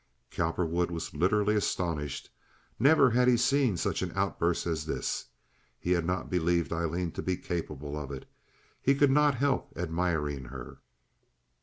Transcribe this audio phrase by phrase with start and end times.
[0.31, 2.31] Cowperwood was literally astonished.
[2.79, 5.25] Never had he seen such an outburst as this.
[5.79, 8.25] He had not believed Aileen to be capable of it.
[8.81, 10.79] He could not help admiring her.